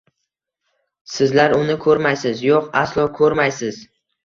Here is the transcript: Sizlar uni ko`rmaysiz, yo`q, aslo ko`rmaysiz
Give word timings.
Sizlar 1.17 1.53
uni 1.59 1.77
ko`rmaysiz, 1.85 2.43
yo`q, 2.49 2.59
aslo 2.83 3.09
ko`rmaysiz 3.21 3.83